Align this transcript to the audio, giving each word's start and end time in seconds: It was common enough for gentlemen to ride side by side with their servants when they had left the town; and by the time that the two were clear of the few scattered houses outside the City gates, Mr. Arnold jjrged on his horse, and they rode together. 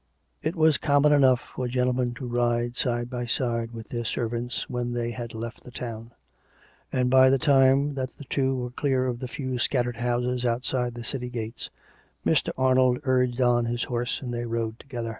It 0.41 0.55
was 0.55 0.79
common 0.79 1.11
enough 1.13 1.41
for 1.53 1.67
gentlemen 1.67 2.15
to 2.15 2.25
ride 2.25 2.75
side 2.75 3.07
by 3.07 3.27
side 3.27 3.69
with 3.69 3.89
their 3.89 4.03
servants 4.03 4.67
when 4.67 4.93
they 4.93 5.11
had 5.11 5.35
left 5.35 5.63
the 5.63 5.69
town; 5.69 6.09
and 6.91 7.07
by 7.11 7.29
the 7.29 7.37
time 7.37 7.93
that 7.93 8.09
the 8.09 8.23
two 8.23 8.55
were 8.55 8.71
clear 8.71 9.05
of 9.05 9.19
the 9.19 9.27
few 9.27 9.59
scattered 9.59 9.97
houses 9.97 10.43
outside 10.43 10.95
the 10.95 11.03
City 11.03 11.29
gates, 11.29 11.69
Mr. 12.25 12.49
Arnold 12.57 13.03
jjrged 13.03 13.47
on 13.47 13.65
his 13.65 13.83
horse, 13.83 14.23
and 14.23 14.33
they 14.33 14.47
rode 14.47 14.79
together. 14.79 15.09